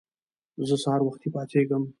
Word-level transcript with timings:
زه 0.67 0.75
سهار 0.83 1.01
وختی 1.03 1.27
پاڅیږم 1.33 1.83